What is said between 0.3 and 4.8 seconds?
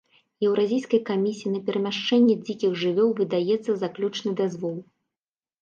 Еўразійскай камісіі на перамяшчэнне дзікіх жывёл выдаецца заключны дазвол.